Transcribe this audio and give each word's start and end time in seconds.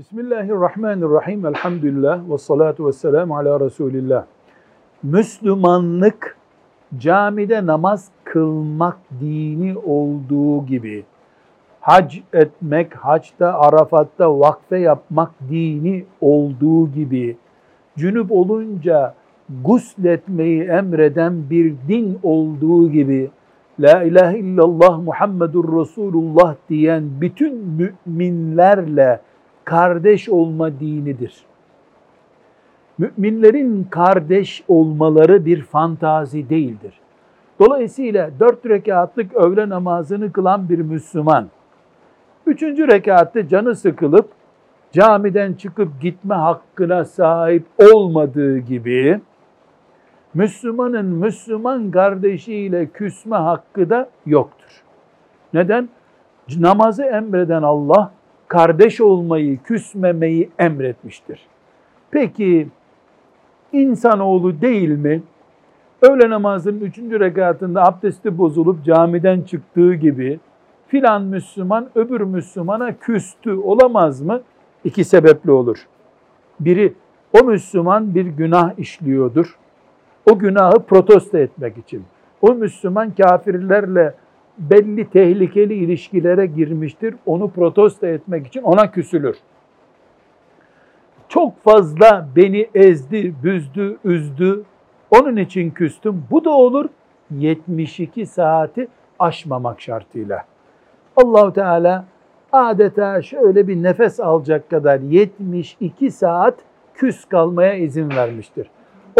Bismillahirrahmanirrahim. 0.00 1.46
Elhamdülillah 1.46 2.30
ve 2.30 2.38
salatu 2.38 2.86
ve 2.86 2.92
selamu 2.92 3.36
ala 3.36 3.60
Resulillah. 3.60 4.24
Müslümanlık 5.02 6.36
camide 6.98 7.66
namaz 7.66 8.08
kılmak 8.24 8.96
dini 9.20 9.78
olduğu 9.78 10.66
gibi 10.66 11.04
hac 11.80 12.16
etmek, 12.32 12.94
haçta, 12.94 13.60
arafatta 13.60 14.38
vakfe 14.38 14.78
yapmak 14.78 15.30
dini 15.50 16.04
olduğu 16.20 16.92
gibi 16.92 17.36
cünüp 17.96 18.32
olunca 18.32 19.14
gusletmeyi 19.64 20.62
emreden 20.62 21.50
bir 21.50 21.74
din 21.88 22.18
olduğu 22.22 22.90
gibi 22.90 23.30
La 23.80 24.02
ilahe 24.02 24.38
illallah 24.38 24.98
Muhammedur 24.98 25.80
Resulullah 25.80 26.54
diyen 26.68 27.04
bütün 27.20 27.56
müminlerle 27.56 29.20
kardeş 29.70 30.28
olma 30.28 30.80
dinidir. 30.80 31.44
Müminlerin 32.98 33.86
kardeş 33.90 34.64
olmaları 34.68 35.44
bir 35.44 35.62
fantazi 35.62 36.50
değildir. 36.50 36.94
Dolayısıyla 37.60 38.30
dört 38.40 38.66
rekatlık 38.66 39.36
öğle 39.36 39.68
namazını 39.68 40.32
kılan 40.32 40.68
bir 40.68 40.78
Müslüman, 40.78 41.48
üçüncü 42.46 42.88
rekatta 42.88 43.48
canı 43.48 43.76
sıkılıp 43.76 44.28
camiden 44.92 45.52
çıkıp 45.52 46.00
gitme 46.00 46.34
hakkına 46.34 47.04
sahip 47.04 47.66
olmadığı 47.94 48.58
gibi, 48.58 49.20
Müslümanın 50.34 51.06
Müslüman 51.06 51.90
kardeşiyle 51.90 52.86
küsme 52.86 53.36
hakkı 53.36 53.90
da 53.90 54.08
yoktur. 54.26 54.82
Neden? 55.54 55.88
Namazı 56.58 57.04
emreden 57.04 57.62
Allah, 57.62 58.12
kardeş 58.50 59.00
olmayı, 59.00 59.62
küsmemeyi 59.62 60.50
emretmiştir. 60.58 61.40
Peki 62.10 62.68
insanoğlu 63.72 64.60
değil 64.60 64.88
mi? 64.88 65.22
Öğle 66.02 66.30
namazının 66.30 66.80
üçüncü 66.80 67.20
rekatında 67.20 67.84
abdesti 67.84 68.38
bozulup 68.38 68.84
camiden 68.84 69.42
çıktığı 69.42 69.94
gibi 69.94 70.40
filan 70.88 71.22
Müslüman 71.22 71.88
öbür 71.94 72.20
Müslümana 72.20 72.92
küstü 72.98 73.52
olamaz 73.52 74.22
mı? 74.22 74.40
İki 74.84 75.04
sebeple 75.04 75.52
olur. 75.52 75.86
Biri 76.60 76.94
o 77.40 77.44
Müslüman 77.44 78.14
bir 78.14 78.26
günah 78.26 78.78
işliyordur. 78.78 79.58
O 80.30 80.38
günahı 80.38 80.82
protesto 80.82 81.38
etmek 81.38 81.78
için. 81.78 82.04
O 82.42 82.54
Müslüman 82.54 83.10
kafirlerle 83.10 84.14
belli 84.58 85.10
tehlikeli 85.10 85.74
ilişkilere 85.74 86.46
girmiştir. 86.46 87.14
Onu 87.26 87.50
protesto 87.50 88.06
etmek 88.06 88.46
için 88.46 88.62
ona 88.62 88.90
küsülür. 88.90 89.36
Çok 91.28 91.62
fazla 91.62 92.28
beni 92.36 92.68
ezdi, 92.74 93.34
büzdü, 93.42 93.98
üzdü. 94.04 94.62
Onun 95.10 95.36
için 95.36 95.70
küstüm. 95.70 96.24
Bu 96.30 96.44
da 96.44 96.50
olur 96.50 96.88
72 97.30 98.26
saati 98.26 98.88
aşmamak 99.18 99.80
şartıyla. 99.80 100.44
Allahu 101.16 101.52
Teala 101.52 102.04
adeta 102.52 103.22
şöyle 103.22 103.68
bir 103.68 103.82
nefes 103.82 104.20
alacak 104.20 104.70
kadar 104.70 105.00
72 105.00 106.10
saat 106.10 106.54
küs 106.94 107.24
kalmaya 107.24 107.74
izin 107.74 108.10
vermiştir. 108.10 108.70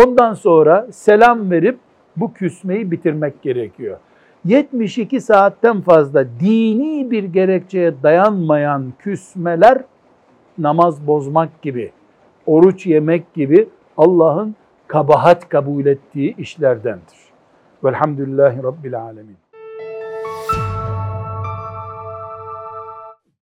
Ondan 0.05 0.35
sonra 0.35 0.87
selam 0.91 1.51
verip 1.51 1.79
bu 2.17 2.33
küsmeyi 2.33 2.91
bitirmek 2.91 3.43
gerekiyor. 3.43 3.99
72 4.45 5.21
saatten 5.21 5.81
fazla 5.81 6.25
dini 6.41 7.11
bir 7.11 7.25
gerekçeye 7.25 8.03
dayanmayan 8.03 8.93
küsmeler 8.99 9.83
namaz 10.59 11.07
bozmak 11.07 11.63
gibi, 11.63 11.93
oruç 12.47 12.87
yemek 12.87 13.35
gibi 13.35 13.69
Allah'ın 13.97 14.55
kabahat 14.87 15.49
kabul 15.49 15.87
ettiği 15.87 16.37
işlerdendir. 16.37 17.19
Velhamdülillahi 17.85 18.63
Rabbil 18.63 19.01
Alemin. 19.01 19.37